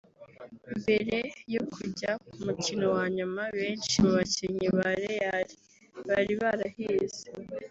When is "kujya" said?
1.73-2.11